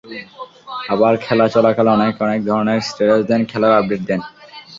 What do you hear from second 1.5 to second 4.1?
চলাকালে অনেকে অনেক ধরনের স্ট্যাটাস দেন, খেলার আপডেট